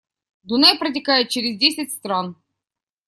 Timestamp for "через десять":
1.29-1.93